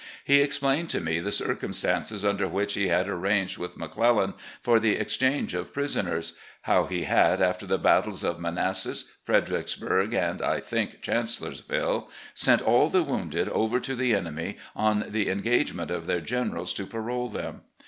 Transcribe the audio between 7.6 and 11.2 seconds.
the battles of Manassas, Fredericksburg, and (I think)